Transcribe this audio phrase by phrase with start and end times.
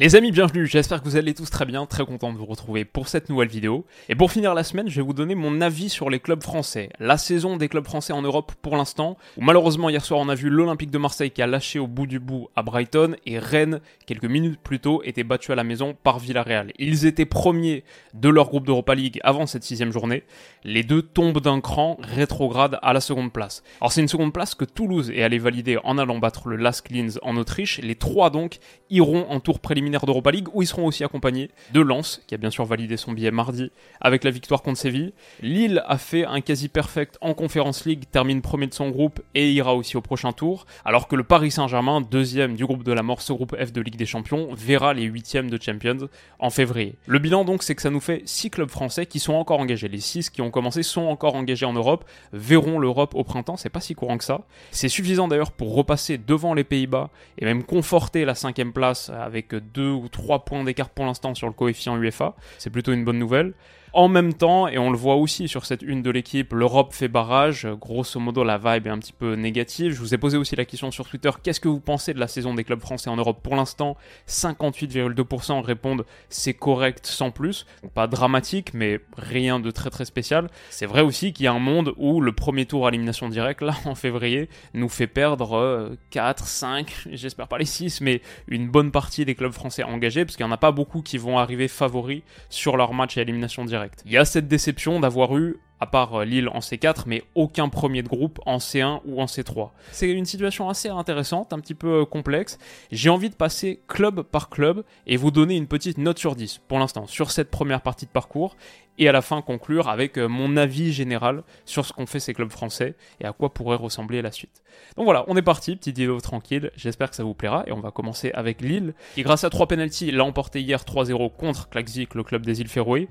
[0.00, 2.84] Les amis, bienvenue, j'espère que vous allez tous très bien, très content de vous retrouver
[2.84, 3.84] pour cette nouvelle vidéo.
[4.08, 6.90] Et pour finir la semaine, je vais vous donner mon avis sur les clubs français.
[7.00, 10.50] La saison des clubs français en Europe pour l'instant, malheureusement hier soir on a vu
[10.50, 14.26] l'Olympique de Marseille qui a lâché au bout du bout à Brighton, et Rennes, quelques
[14.26, 16.70] minutes plus tôt, était battu à la maison par Villarreal.
[16.78, 17.82] Ils étaient premiers
[18.14, 20.22] de leur groupe d'Europa League avant cette sixième journée.
[20.62, 23.64] Les deux tombent d'un cran, rétrograde à la seconde place.
[23.80, 26.88] Alors c'est une seconde place que Toulouse est allé valider en allant battre le Lask
[26.88, 27.80] Linz en Autriche.
[27.82, 28.58] Les trois donc
[28.90, 32.38] iront en tour préliminaire d'Europa League où ils seront aussi accompagnés de Lens qui a
[32.38, 35.12] bien sûr validé son billet mardi avec la victoire contre Séville.
[35.40, 39.52] Lille a fait un quasi perfect en Conference League, termine premier de son groupe et
[39.52, 43.02] ira aussi au prochain tour, alors que le Paris Saint-Germain, deuxième du groupe de la
[43.02, 46.96] mort, ce groupe F de Ligue des Champions, verra les huitièmes de Champions en février.
[47.06, 49.88] Le bilan donc c'est que ça nous fait six clubs français qui sont encore engagés.
[49.88, 53.68] Les six qui ont commencé sont encore engagés en Europe, verront l'Europe au printemps, c'est
[53.68, 54.42] pas si courant que ça.
[54.70, 59.54] C'est suffisant d'ailleurs pour repasser devant les Pays-Bas et même conforter la cinquième place avec
[59.72, 62.34] deux ou trois points d'écart pour l'instant sur le coefficient UEFA.
[62.58, 63.54] C'est plutôt une bonne nouvelle.
[63.98, 67.08] En même temps, et on le voit aussi sur cette une de l'équipe, l'Europe fait
[67.08, 67.66] barrage.
[67.80, 69.92] Grosso modo, la vibe est un petit peu négative.
[69.92, 72.28] Je vous ai posé aussi la question sur Twitter qu'est-ce que vous pensez de la
[72.28, 73.40] saison des clubs français en Europe?
[73.42, 73.96] Pour l'instant,
[74.28, 77.66] 58,2% répondent c'est correct sans plus.
[77.92, 80.48] pas dramatique, mais rien de très très spécial.
[80.70, 83.62] C'est vrai aussi qu'il y a un monde où le premier tour à élimination directe,
[83.62, 88.92] là en février, nous fait perdre 4, 5, j'espère pas les 6, mais une bonne
[88.92, 91.66] partie des clubs français engagés, parce qu'il n'y en a pas beaucoup qui vont arriver
[91.66, 93.87] favoris sur leur match à élimination directe.
[94.04, 98.02] Il y a cette déception d'avoir eu à part Lille en C4, mais aucun premier
[98.02, 99.70] de groupe en C1 ou en C3.
[99.92, 102.58] C'est une situation assez intéressante, un petit peu complexe.
[102.90, 106.62] J'ai envie de passer club par club et vous donner une petite note sur 10
[106.68, 108.56] pour l'instant sur cette première partie de parcours
[108.98, 112.50] et à la fin conclure avec mon avis général sur ce qu'ont fait ces clubs
[112.50, 114.62] français et à quoi pourrait ressembler la suite.
[114.96, 117.80] Donc voilà, on est parti, petite vidéo tranquille, j'espère que ça vous plaira et on
[117.80, 122.14] va commencer avec Lille qui grâce à 3 penalties l'a emporté hier 3-0 contre Klaxvik,
[122.14, 123.08] le club des îles Féroé.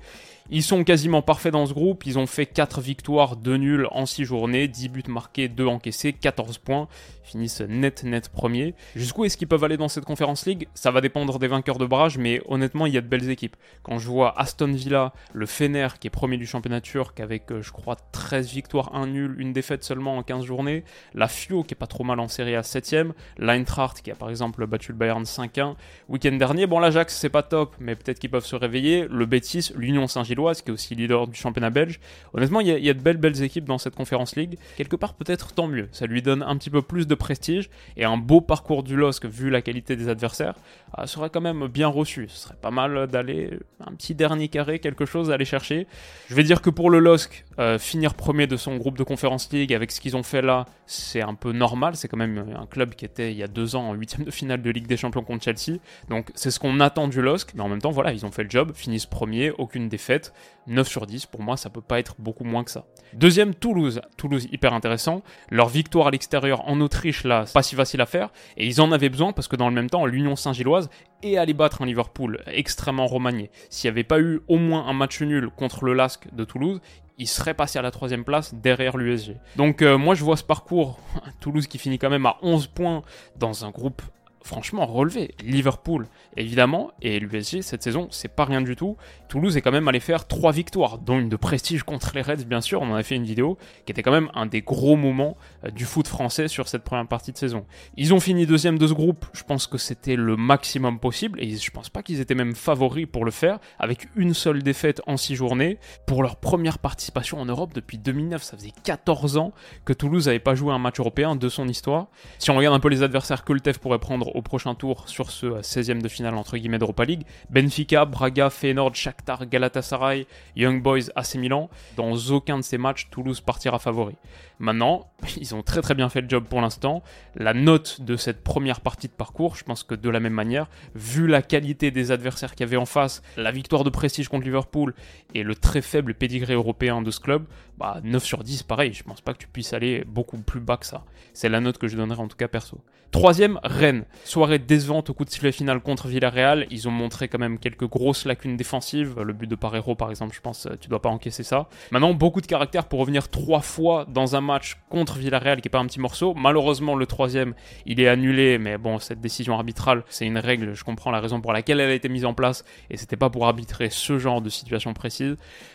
[0.50, 4.06] Ils sont quasiment parfaits dans ce groupe, ils ont fait 4 victoires, 2 nuls en
[4.06, 6.88] 6 journées, 10 buts marqués, 2 encaissés, 14 points,
[7.22, 8.74] finissent net net premier.
[8.96, 10.68] Jusqu'où est-ce qu'ils peuvent aller dans cette conférence league?
[10.72, 13.56] Ça va dépendre des vainqueurs de barrage, mais honnêtement il y a de belles équipes.
[13.82, 17.70] Quand je vois Aston Villa, le Fener qui est premier du championnat turc avec je
[17.70, 20.84] crois 13 victoires, 1 nul, une défaite seulement en 15 journées,
[21.14, 24.30] la Fio qui est pas trop mal en série à 7ème, l'Eintracht qui a par
[24.30, 25.74] exemple battu le Bayern 5-1
[26.08, 26.66] week-end dernier.
[26.66, 29.06] Bon l'Ajax c'est pas top, mais peut-être qu'ils peuvent se réveiller.
[29.08, 32.00] Le Betis, l'Union Saint-Gilloise qui est aussi leader du championnat belge.
[32.34, 34.58] Honnêtement il y, a, de belles belles équipes dans cette conférence league.
[34.76, 38.04] Quelque part peut-être tant mieux, ça lui donne un petit peu plus de prestige et
[38.04, 40.54] un beau parcours du LOSC vu la qualité des adversaires
[40.98, 42.26] euh, serait quand même bien reçu.
[42.28, 45.67] Ce serait pas mal d'aller un petit dernier carré, quelque chose à aller chercher.
[45.70, 49.50] Je vais dire que pour le LOSC, euh, finir premier de son groupe de conférence
[49.52, 51.96] league avec ce qu'ils ont fait là, c'est un peu normal.
[51.96, 54.30] C'est quand même un club qui était il y a deux ans en huitième de
[54.30, 55.78] finale de Ligue des Champions contre Chelsea.
[56.08, 58.44] Donc c'est ce qu'on attend du LOSC, mais en même temps voilà, ils ont fait
[58.44, 60.32] le job, finissent premier, aucune défaite.
[60.68, 62.84] 9 sur 10, pour moi, ça peut pas être beaucoup moins que ça.
[63.14, 64.02] Deuxième, Toulouse.
[64.16, 65.22] Toulouse, hyper intéressant.
[65.50, 68.30] Leur victoire à l'extérieur en Autriche, là, pas si facile à faire.
[68.56, 70.90] Et ils en avaient besoin parce que dans le même temps, l'Union Saint-Gilloise
[71.22, 73.50] est allé battre un Liverpool extrêmement remanié.
[73.70, 76.80] S'il n'y avait pas eu au moins un match nul contre le LASK de Toulouse,
[77.18, 79.36] il serait passé à la troisième place derrière l'USG.
[79.56, 80.98] Donc euh, moi je vois ce parcours,
[81.40, 83.02] Toulouse qui finit quand même à 11 points
[83.36, 84.02] dans un groupe
[84.42, 85.34] franchement relevé.
[85.42, 88.96] Liverpool, évidemment, et l'USG cette saison, c'est pas rien du tout.
[89.28, 92.44] Toulouse est quand même allé faire trois victoires, dont une de prestige contre les Reds,
[92.46, 92.80] bien sûr.
[92.82, 95.70] On en a fait une vidéo qui était quand même un des gros moments euh,
[95.70, 97.66] du foot français sur cette première partie de saison.
[97.96, 99.26] Ils ont fini deuxième de ce groupe.
[99.32, 103.06] Je pense que c'était le maximum possible, et je pense pas qu'ils étaient même favoris
[103.10, 107.44] pour le faire, avec une seule défaite en six journées pour leur première participation en
[107.44, 108.42] Europe depuis 2009.
[108.42, 109.52] Ça faisait 14 ans
[109.84, 112.08] que Toulouse n'avait pas joué un match européen de son histoire.
[112.38, 115.08] Si on regarde un peu les adversaires que le TEF pourrait prendre au prochain tour
[115.08, 117.22] sur ce 16e de finale entre guillemets d'Europa League.
[117.50, 120.26] Benfica, Braga, Feyenoord, Shakhtar, Galatasaray,
[120.56, 121.70] Young Boys, AC Milan.
[121.96, 124.14] Dans aucun de ces matchs, Toulouse partira favori.
[124.58, 127.02] Maintenant, ils ont très très bien fait le job pour l'instant.
[127.34, 130.68] La note de cette première partie de parcours, je pense que de la même manière,
[130.94, 134.44] vu la qualité des adversaires qu'il y avait en face, la victoire de prestige contre
[134.44, 134.94] Liverpool
[135.34, 137.44] et le très faible pédigré européen de ce club,
[137.76, 140.76] bah 9 sur 10 pareil, je pense pas que tu puisses aller beaucoup plus bas
[140.76, 141.04] que ça.
[141.32, 142.80] C'est la note que je donnerais en tout cas perso.
[143.10, 144.04] Troisième, Rennes.
[144.24, 146.66] Soirée décevante au coup de sifflet final contre Villarreal.
[146.70, 149.18] Ils ont montré quand même quelques grosses lacunes défensives.
[149.18, 151.68] Le but de Parero, par exemple, je pense, tu dois pas encaisser ça.
[151.90, 155.70] Maintenant, beaucoup de caractère pour revenir trois fois dans un match contre Villarreal qui est
[155.70, 156.34] pas un petit morceau.
[156.34, 157.54] Malheureusement, le troisième,
[157.86, 160.74] il est annulé, mais bon, cette décision arbitrale, c'est une règle.
[160.74, 163.30] Je comprends la raison pour laquelle elle a été mise en place et c'était pas
[163.30, 165.17] pour arbitrer ce genre de situation précise.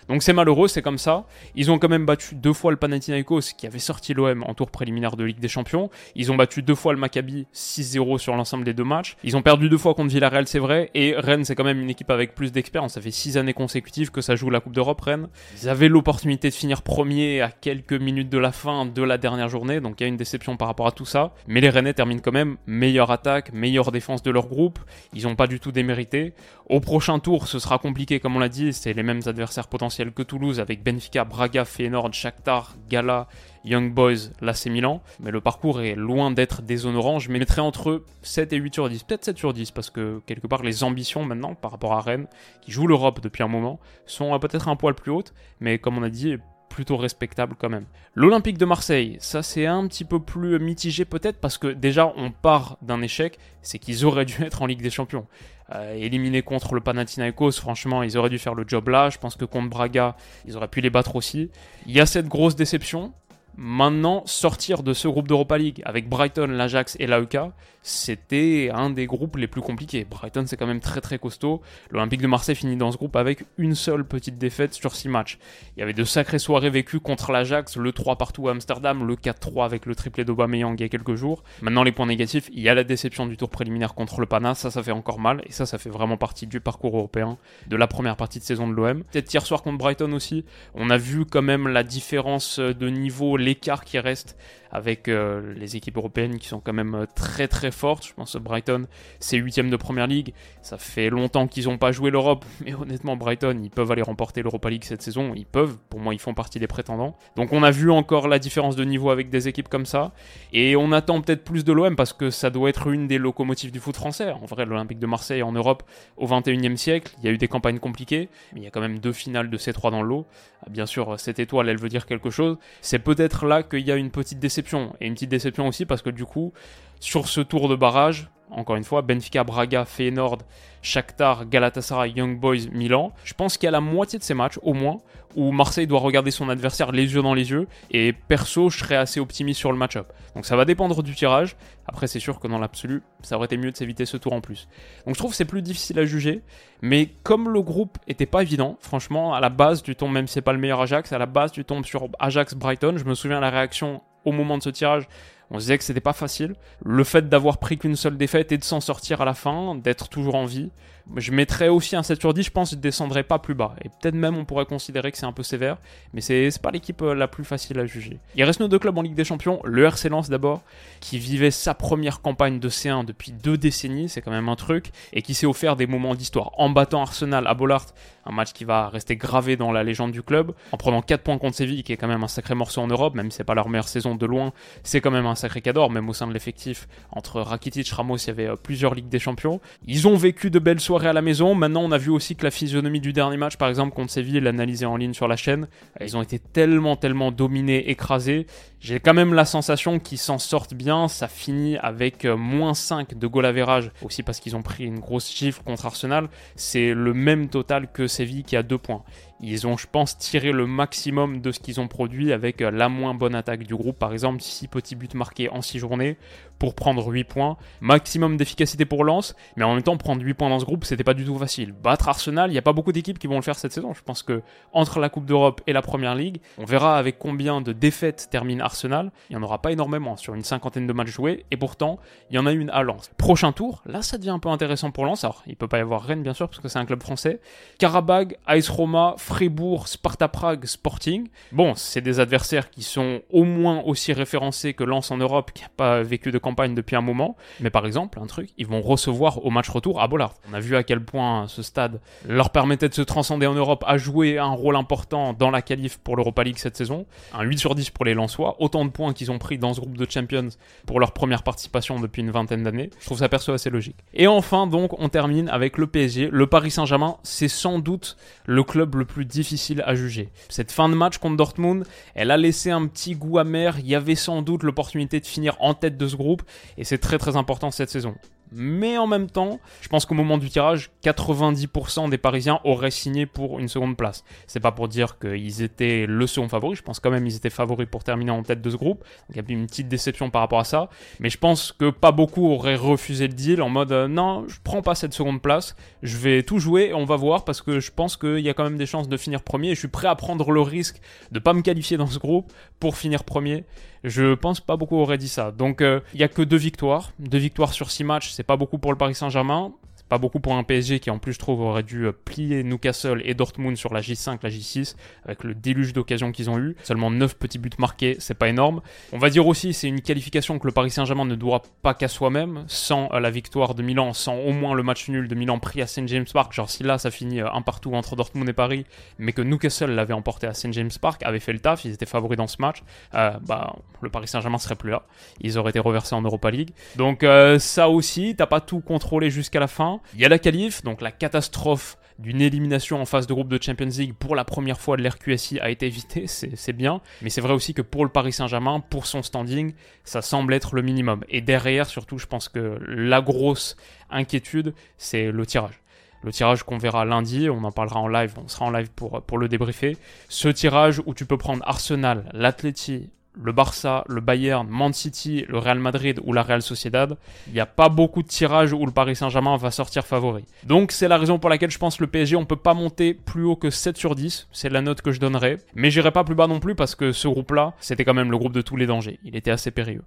[0.09, 1.25] Donc c'est malheureux, c'est comme ça.
[1.55, 4.69] Ils ont quand même battu deux fois le Panathinaikos qui avait sorti l'OM en tour
[4.69, 5.89] préliminaire de Ligue des Champions.
[6.15, 9.15] Ils ont battu deux fois le Maccabi 6-0 sur l'ensemble des deux matchs.
[9.23, 10.89] Ils ont perdu deux fois contre Villarreal, c'est vrai.
[10.93, 12.93] Et Rennes, c'est quand même une équipe avec plus d'expérience.
[12.93, 15.27] Ça fait six années consécutives que ça joue la Coupe d'Europe, Rennes.
[15.61, 19.49] Ils avaient l'opportunité de finir premier à quelques minutes de la fin de la dernière
[19.49, 21.33] journée, donc il y a une déception par rapport à tout ça.
[21.47, 24.79] Mais les Rennais terminent quand même meilleure attaque, meilleure défense de leur groupe.
[25.13, 26.33] Ils n'ont pas du tout démérité.
[26.69, 28.73] Au prochain tour, ce sera compliqué, comme on l'a dit.
[28.73, 33.27] C'est les mêmes adversaires potentiels que Toulouse avec Benfica, Braga, Feyenoord, Shakhtar, Gala,
[33.65, 35.01] Young Boys, l'AC Milan.
[35.19, 37.19] Mais le parcours est loin d'être déshonorant.
[37.19, 39.03] Je mettrais entre 7 et 8 sur 10.
[39.03, 42.27] Peut-être 7 sur 10 parce que quelque part les ambitions maintenant par rapport à Rennes,
[42.61, 45.33] qui joue l'Europe depuis un moment, sont peut-être un poil plus hautes.
[45.59, 46.37] Mais comme on a dit,
[46.73, 47.85] plutôt respectable quand même.
[48.15, 52.31] L'Olympique de Marseille, ça c'est un petit peu plus mitigé peut-être parce que déjà on
[52.31, 55.27] part d'un échec, c'est qu'ils auraient dû être en Ligue des Champions.
[55.73, 59.35] Euh, éliminés contre le Panathinaikos, franchement ils auraient dû faire le job là, je pense
[59.35, 61.51] que contre Braga, ils auraient pu les battre aussi.
[61.85, 63.13] Il y a cette grosse déception,
[63.55, 67.37] Maintenant, sortir de ce groupe d'Europa League avec Brighton, l'Ajax et l'AEK,
[67.83, 70.05] c'était un des groupes les plus compliqués.
[70.09, 71.61] Brighton, c'est quand même très très costaud.
[71.91, 75.37] L'Olympique de Marseille finit dans ce groupe avec une seule petite défaite sur 6 matchs.
[75.75, 79.15] Il y avait de sacrées soirées vécues contre l'Ajax, le 3 partout à Amsterdam, le
[79.15, 81.43] 4-3 avec le triplé d'Aubameyang il y a quelques jours.
[81.61, 84.55] Maintenant, les points négatifs, il y a la déception du tour préliminaire contre le Pana,
[84.55, 87.75] ça, ça fait encore mal, et ça, ça fait vraiment partie du parcours européen de
[87.75, 89.03] la première partie de saison de l'OM.
[89.03, 93.35] Peut-être hier soir contre Brighton aussi, on a vu quand même la différence de niveau
[93.43, 94.37] l'écart qui reste
[94.73, 98.07] avec euh, les équipes européennes qui sont quand même euh, très très fortes.
[98.07, 98.87] Je pense que Brighton,
[99.19, 100.33] c'est huitième de Première Ligue.
[100.63, 104.41] Ça fait longtemps qu'ils n'ont pas joué l'Europe, mais honnêtement, Brighton, ils peuvent aller remporter
[104.41, 105.33] l'Europa League cette saison.
[105.35, 107.15] Ils peuvent, pour moi, ils font partie des prétendants.
[107.35, 110.11] Donc on a vu encore la différence de niveau avec des équipes comme ça.
[110.53, 113.71] Et on attend peut-être plus de l'OM parce que ça doit être une des locomotives
[113.71, 114.31] du foot français.
[114.31, 115.83] En vrai, l'Olympique de Marseille en Europe
[116.17, 118.81] au 21e siècle, il y a eu des campagnes compliquées, mais il y a quand
[118.81, 120.25] même deux finales de C3 dans l'eau.
[120.65, 122.57] Ah, bien sûr, cette étoile, elle veut dire quelque chose.
[122.81, 122.99] C'est
[123.41, 124.95] là qu'il y a une petite déception.
[125.01, 126.53] Et une petite déception aussi parce que du coup,
[126.99, 130.39] sur ce tour de barrage, encore une fois, Benfica, Braga, Feyenoord,
[130.81, 133.11] Shakhtar, Galatasaray, Young Boys, Milan.
[133.23, 134.97] Je pense qu'il y a la moitié de ces matchs, au moins,
[135.35, 137.67] où Marseille doit regarder son adversaire les yeux dans les yeux.
[137.91, 140.11] Et perso, je serais assez optimiste sur le match-up.
[140.35, 141.55] Donc ça va dépendre du tirage.
[141.87, 144.41] Après, c'est sûr que dans l'absolu, ça aurait été mieux de s'éviter ce tour en
[144.41, 144.67] plus.
[145.05, 146.43] Donc je trouve que c'est plus difficile à juger.
[146.81, 150.33] Mais comme le groupe était pas évident, franchement, à la base, tu tombes, même si
[150.33, 152.97] c'est pas le meilleur Ajax, à la base, tu tombes sur Ajax-Brighton.
[152.97, 155.07] Je me souviens la réaction au moment de ce tirage
[155.53, 156.55] on se disait que c'était pas facile.
[156.83, 160.09] Le fait d'avoir pris qu'une seule défaite et de s'en sortir à la fin, d'être
[160.09, 160.71] toujours en vie,
[161.15, 163.75] je mettrais aussi un 7 sur 10, je pense, je descendrais pas plus bas.
[163.83, 165.77] Et peut-être même on pourrait considérer que c'est un peu sévère,
[166.13, 168.19] mais c'est pas l'équipe euh, la plus facile à juger.
[168.35, 170.61] Il reste nos deux clubs en Ligue des Champions, le RC Lens d'abord,
[171.01, 174.91] qui vivait sa première campagne de C1 depuis deux décennies, c'est quand même un truc,
[175.11, 177.85] et qui s'est offert des moments d'histoire en battant Arsenal à Bollard,
[178.25, 181.37] un match qui va rester gravé dans la légende du club, en prenant 4 points
[181.37, 183.55] contre Séville, qui est quand même un sacré morceau en Europe, même si c'est pas
[183.55, 184.53] leur meilleure saison de loin,
[184.83, 186.87] c'est quand même un sacré cadeau, même au sein de l'effectif.
[187.11, 189.59] Entre Rakitic, Ramos, il y avait euh, plusieurs Ligues des Champions.
[189.85, 192.43] Ils ont vécu de belles soirées à la maison, maintenant on a vu aussi que
[192.43, 195.67] la physionomie du dernier match, par exemple contre Séville, l'analyser en ligne sur la chaîne,
[195.99, 198.47] ils ont été tellement, tellement dominés, écrasés.
[198.83, 201.07] J'ai quand même la sensation qu'ils s'en sortent bien.
[201.07, 204.99] Ça finit avec euh, moins 5 de goal average, aussi parce qu'ils ont pris une
[204.99, 206.27] grosse chiffre contre Arsenal.
[206.57, 209.03] C'est le même total que Séville qui a 2 points.
[209.45, 212.87] Ils ont, je pense, tiré le maximum de ce qu'ils ont produit avec euh, la
[212.87, 213.99] moins bonne attaque du groupe.
[213.99, 216.17] Par exemple, 6 petits buts marqués en 6 journées
[216.63, 217.57] pour prendre 8 points.
[217.81, 221.03] Maximum d'efficacité pour Lens, mais en même temps, prendre 8 points dans ce groupe, c'était
[221.03, 221.73] pas du tout facile.
[221.73, 223.93] Battre Arsenal, il n'y a pas beaucoup d'équipes qui vont le faire cette saison.
[223.93, 224.41] Je pense que
[224.71, 228.61] entre la Coupe d'Europe et la Première Ligue, on verra avec combien de défaites termine
[228.61, 229.11] Arsenal.
[229.29, 232.37] Il n'y en aura pas énormément sur une cinquantaine de matchs joués, et pourtant, il
[232.37, 233.11] y en a une à Lens.
[233.17, 235.25] Prochain tour, là, ça devient un peu intéressant pour Lens.
[235.25, 237.41] Alors, il peut pas y avoir Rennes, bien sûr, parce que c'est un club français.
[237.77, 241.27] Karabag, Ice Roma, Fribourg, Sparta Prague, Sporting.
[241.51, 245.63] Bon, c'est des adversaires qui sont au moins aussi référencés que Lens en Europe, qui
[245.63, 247.35] n'a pas vécu de campagne depuis un moment.
[247.59, 250.35] Mais par exemple, un truc, ils vont recevoir au match retour à Bollard.
[250.49, 253.83] On a vu à quel point ce stade leur permettait de se transcender en Europe,
[253.87, 257.05] à jouer un rôle important dans la qualif pour l'Europa League cette saison.
[257.33, 259.79] Un 8 sur 10 pour les Lensois, autant de points qu'ils ont pris dans ce
[259.79, 260.49] groupe de Champions
[260.85, 262.89] pour leur première participation depuis une vingtaine d'années.
[262.99, 263.97] Je trouve ça perso assez logique.
[264.13, 266.29] Et enfin, donc, on termine avec le PSG.
[266.31, 270.29] Le Paris Saint-Germain, c'est sans doute le club le plus difficile à juger.
[270.49, 273.77] Cette fin de match contre Dortmund, elle a laissé un petit goût amer.
[273.79, 276.32] Il y avait sans doute l'opportunité de finir en tête de ce groupe
[276.77, 278.15] et c'est très très important cette saison.
[278.55, 283.25] mais en même temps, je pense qu'au moment du tirage, 90% des Parisiens auraient signé
[283.25, 284.23] pour une seconde place.
[284.45, 287.49] C'est pas pour dire qu'ils étaient le second favori, je pense quand même qu'ils étaient
[287.49, 288.99] favoris pour terminer en tête de ce groupe.
[288.99, 291.89] Donc il y a une petite déception par rapport à ça, mais je pense que
[291.89, 295.41] pas beaucoup auraient refusé le deal en mode euh, non, je prends pas cette seconde
[295.41, 298.49] place, je vais tout jouer et on va voir parce que je pense qu'il y
[298.49, 300.61] a quand même des chances de finir premier et je suis prêt à prendre le
[300.61, 303.65] risque de pas me qualifier dans ce groupe pour finir premier.
[304.03, 305.51] Je pense pas beaucoup auraient dit ça.
[305.51, 308.57] Donc euh, il y a que deux victoires, deux victoires sur six matchs, c'est pas
[308.57, 309.71] beaucoup pour le Paris Saint-Germain.
[310.13, 313.23] Pas beaucoup pour un PSG qui en plus je trouve aurait dû euh, plier Newcastle
[313.25, 314.93] et Dortmund sur la J5, la J6
[315.25, 316.75] avec le déluge d'occasions qu'ils ont eu.
[316.83, 318.81] Seulement 9 petits buts marqués, c'est pas énorme.
[319.11, 322.07] On va dire aussi c'est une qualification que le Paris Saint-Germain ne doit pas qu'à
[322.07, 322.63] soi-même.
[322.67, 325.81] Sans euh, la victoire de Milan, sans au moins le match nul de Milan pris
[325.81, 328.53] à St James Park, genre si là ça finit euh, un partout entre Dortmund et
[328.53, 328.85] Paris,
[329.17, 332.05] mais que Newcastle l'avait emporté à St James Park, avait fait le taf, ils étaient
[332.05, 335.01] favoris dans ce match, bah le Paris Saint-Germain serait plus là.
[335.41, 336.69] Ils auraient été reversés en Europa League.
[336.97, 337.25] Donc
[337.57, 340.01] ça aussi, t'as pas tout contrôlé jusqu'à la fin.
[340.13, 343.61] Il y a la qualif, donc la catastrophe d'une élimination en phase de groupe de
[343.61, 347.01] Champions League pour la première fois de l'RQSI a été évitée, c'est bien.
[347.21, 350.75] Mais c'est vrai aussi que pour le Paris Saint-Germain, pour son standing, ça semble être
[350.75, 351.23] le minimum.
[351.29, 353.75] Et derrière, surtout, je pense que la grosse
[354.09, 355.79] inquiétude, c'est le tirage
[356.23, 359.21] le tirage qu'on verra lundi, on en parlera en live, on sera en live pour,
[359.23, 359.97] pour le débriefer.
[360.29, 363.09] Ce tirage où tu peux prendre Arsenal, l'Atleti,
[363.41, 367.59] le Barça, le Bayern, Man City, le Real Madrid ou la Real Sociedad, il n'y
[367.59, 370.45] a pas beaucoup de tirages où le Paris Saint-Germain va sortir favori.
[370.63, 373.13] Donc c'est la raison pour laquelle je pense que le PSG, on peut pas monter
[373.13, 376.23] plus haut que 7 sur 10, c'est la note que je donnerais, mais j'irai pas
[376.23, 378.75] plus bas non plus parce que ce groupe-là, c'était quand même le groupe de tous
[378.75, 380.03] les dangers, il était assez périlleux.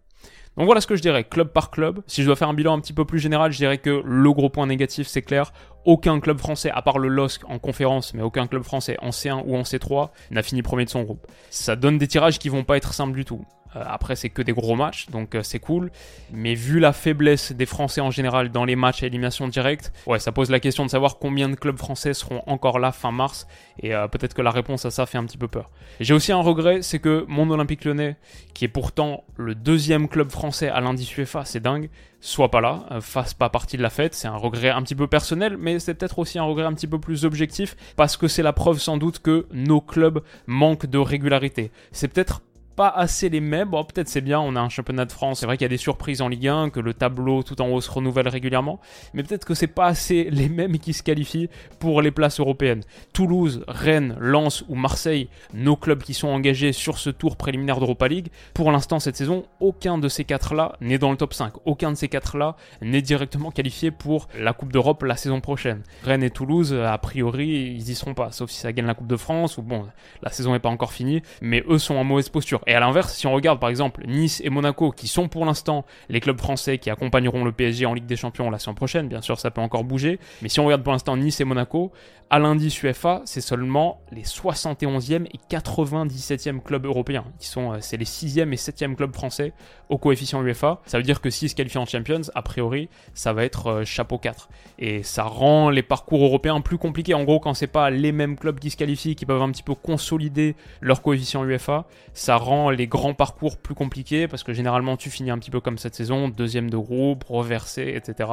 [0.56, 2.00] Donc voilà ce que je dirais, club par club.
[2.06, 4.32] Si je dois faire un bilan un petit peu plus général, je dirais que le
[4.32, 5.52] gros point négatif, c'est clair,
[5.84, 9.42] aucun club français, à part le LOSC en conférence, mais aucun club français en C1
[9.44, 11.26] ou en C3, n'a fini premier de son groupe.
[11.50, 13.44] Ça donne des tirages qui vont pas être simples du tout.
[13.76, 15.90] Euh, après, c'est que des gros matchs, donc euh, c'est cool.
[16.32, 20.18] Mais vu la faiblesse des Français en général dans les matchs à élimination directe, ouais,
[20.18, 23.46] ça pose la question de savoir combien de clubs français seront encore là fin mars.
[23.80, 25.70] Et euh, peut-être que la réponse à ça fait un petit peu peur.
[26.00, 28.16] J'ai aussi un regret, c'est que mon Olympique Lyonnais,
[28.54, 31.90] qui est pourtant le deuxième club français à l'indice UEFA, c'est dingue,
[32.20, 34.14] soit pas là, fasse pas partie de la fête.
[34.14, 36.86] C'est un regret un petit peu personnel, mais c'est peut-être aussi un regret un petit
[36.86, 40.98] peu plus objectif, parce que c'est la preuve sans doute que nos clubs manquent de
[40.98, 41.70] régularité.
[41.92, 42.42] C'est peut-être
[42.76, 43.70] pas assez les mêmes.
[43.70, 45.40] Bon, peut-être c'est bien, on a un championnat de France.
[45.40, 47.68] C'est vrai qu'il y a des surprises en Ligue 1, que le tableau tout en
[47.68, 48.78] haut se renouvelle régulièrement.
[49.14, 51.48] Mais peut-être que c'est pas assez les mêmes qui se qualifient
[51.80, 52.82] pour les places européennes.
[53.14, 58.08] Toulouse, Rennes, Lens ou Marseille, nos clubs qui sont engagés sur ce tour préliminaire d'Europa
[58.08, 58.28] League.
[58.52, 61.54] Pour l'instant, cette saison, aucun de ces quatre-là n'est dans le top 5.
[61.64, 65.82] Aucun de ces quatre-là n'est directement qualifié pour la Coupe d'Europe la saison prochaine.
[66.04, 68.32] Rennes et Toulouse, a priori, ils y seront pas.
[68.32, 69.86] Sauf si ça gagne la Coupe de France ou bon,
[70.22, 71.22] la saison n'est pas encore finie.
[71.40, 72.60] Mais eux sont en mauvaise posture.
[72.66, 75.84] Et à l'inverse, si on regarde par exemple Nice et Monaco, qui sont pour l'instant
[76.08, 79.22] les clubs français qui accompagneront le PSG en Ligue des Champions la saison prochaine, bien
[79.22, 81.92] sûr ça peut encore bouger, mais si on regarde pour l'instant Nice et Monaco,
[82.28, 87.24] à l'indice UEFA, c'est seulement les 71e et 97e clubs européens.
[87.38, 89.52] Sont, euh, c'est les 6e et 7e clubs français
[89.90, 90.80] au coefficient UEFA.
[90.86, 93.84] Ça veut dire que s'ils se qualifient en Champions, a priori, ça va être euh,
[93.84, 94.48] chapeau 4.
[94.80, 97.14] Et ça rend les parcours européens plus compliqués.
[97.14, 99.62] En gros, quand c'est pas les mêmes clubs qui se qualifient, qui peuvent un petit
[99.62, 104.96] peu consolider leur coefficient UEFA, ça rend les grands parcours plus compliqués parce que généralement
[104.96, 108.30] tu finis un petit peu comme cette saison, deuxième de groupe, reversé, etc.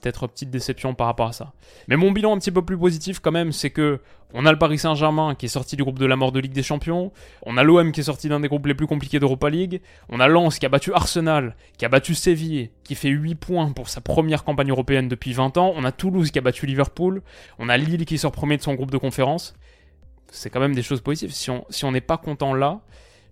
[0.00, 1.52] Peut-être petite déception par rapport à ça.
[1.88, 4.00] Mais mon bilan un petit peu plus positif quand même, c'est que
[4.34, 6.52] on a le Paris Saint-Germain qui est sorti du groupe de la mort de Ligue
[6.52, 7.12] des Champions,
[7.46, 10.20] on a l'OM qui est sorti d'un des groupes les plus compliqués d'Europa League, on
[10.20, 13.88] a Lens qui a battu Arsenal, qui a battu Séville, qui fait 8 points pour
[13.88, 17.22] sa première campagne européenne depuis 20 ans, on a Toulouse qui a battu Liverpool,
[17.58, 19.54] on a Lille qui sort premier de son groupe de conférence.
[20.30, 21.32] C'est quand même des choses positives.
[21.32, 22.82] Si on n'est pas content là,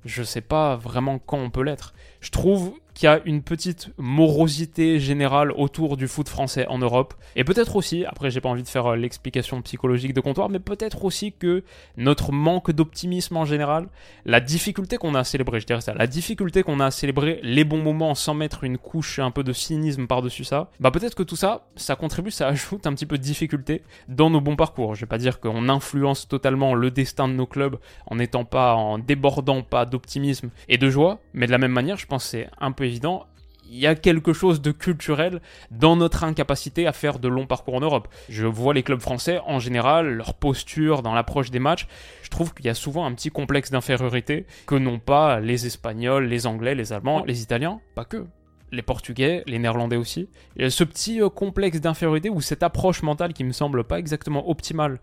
[0.06, 1.94] je sais pas vraiment quand on peut l'être.
[2.20, 7.12] Je trouve qu'il y a une petite morosité générale autour du foot français en Europe.
[7.36, 10.60] Et peut-être aussi, après j'ai pas envie de faire euh, l'explication psychologique de comptoir, mais
[10.60, 11.62] peut-être aussi que
[11.98, 13.88] notre manque d'optimisme en général,
[14.24, 17.38] la difficulté qu'on a à célébrer, je dirais ça, la difficulté qu'on a à célébrer
[17.42, 21.14] les bons moments sans mettre une couche un peu de cynisme par-dessus ça, bah peut-être
[21.14, 24.56] que tout ça, ça contribue, ça ajoute un petit peu de difficulté dans nos bons
[24.56, 24.94] parcours.
[24.94, 27.76] Je vais pas dire qu'on influence totalement le destin de nos clubs
[28.06, 31.98] en n'étant pas, en débordant pas d'optimisme et de joie, mais de la même manière,
[31.98, 33.26] je pense c'est un peu évident,
[33.70, 35.40] il y a quelque chose de culturel
[35.70, 38.08] dans notre incapacité à faire de longs parcours en Europe.
[38.28, 41.86] Je vois les clubs français en général, leur posture dans l'approche des matchs,
[42.22, 46.26] je trouve qu'il y a souvent un petit complexe d'infériorité que n'ont pas les Espagnols,
[46.26, 48.26] les Anglais, les Allemands, les Italiens, pas que.
[48.72, 50.28] Les Portugais, les Néerlandais aussi.
[50.58, 54.50] A ce petit euh, complexe d'infériorité ou cette approche mentale qui me semble pas exactement
[54.50, 54.98] optimale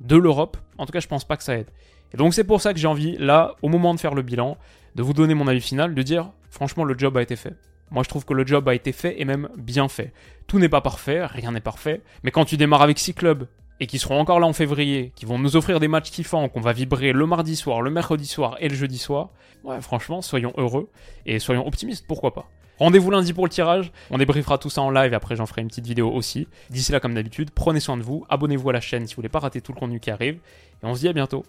[0.00, 0.58] de l'Europe.
[0.76, 1.70] En tout cas, je pense pas que ça aide.
[2.12, 4.58] Et donc c'est pour ça que j'ai envie, là, au moment de faire le bilan,
[4.96, 7.54] de vous donner mon avis final, de dire franchement le job a été fait.
[7.90, 10.12] Moi, je trouve que le job a été fait et même bien fait.
[10.48, 13.46] Tout n'est pas parfait, rien n'est parfait, mais quand tu démarres avec 6 clubs
[13.78, 16.62] et qui seront encore là en février, qui vont nous offrir des matchs kiffants, qu'on
[16.62, 19.28] va vibrer le mardi soir, le mercredi soir et le jeudi soir,
[19.64, 20.88] ouais, franchement, soyons heureux
[21.26, 22.48] et soyons optimistes, pourquoi pas.
[22.78, 25.60] Rendez-vous lundi pour le tirage, on débriefera tout ça en live et après j'en ferai
[25.60, 26.48] une petite vidéo aussi.
[26.70, 29.28] D'ici là, comme d'habitude, prenez soin de vous, abonnez-vous à la chaîne si vous voulez
[29.28, 30.36] pas rater tout le contenu qui arrive,
[30.82, 31.44] et on se dit à bientôt.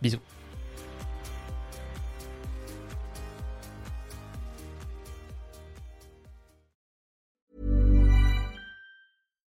[0.00, 0.20] Bisous.